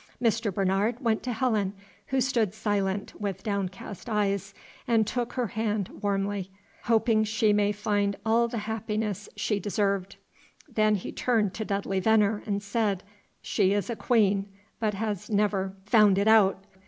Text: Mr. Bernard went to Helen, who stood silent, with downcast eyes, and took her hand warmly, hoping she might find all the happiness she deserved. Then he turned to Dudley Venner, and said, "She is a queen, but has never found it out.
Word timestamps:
Mr. 0.19 0.51
Bernard 0.51 0.99
went 0.99 1.21
to 1.21 1.31
Helen, 1.31 1.73
who 2.07 2.21
stood 2.21 2.55
silent, 2.55 3.13
with 3.21 3.43
downcast 3.43 4.09
eyes, 4.09 4.51
and 4.87 5.05
took 5.05 5.33
her 5.33 5.45
hand 5.45 5.89
warmly, 6.01 6.49
hoping 6.85 7.23
she 7.23 7.53
might 7.53 7.73
find 7.75 8.15
all 8.25 8.47
the 8.47 8.57
happiness 8.65 9.29
she 9.35 9.59
deserved. 9.59 10.15
Then 10.67 10.95
he 10.95 11.11
turned 11.11 11.53
to 11.53 11.65
Dudley 11.65 11.99
Venner, 11.99 12.41
and 12.47 12.63
said, 12.63 13.03
"She 13.43 13.73
is 13.73 13.91
a 13.91 13.95
queen, 13.95 14.47
but 14.79 14.95
has 14.95 15.29
never 15.29 15.75
found 15.85 16.17
it 16.17 16.27
out. 16.27 16.57